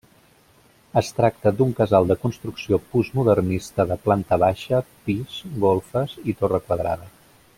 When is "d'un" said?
1.59-1.73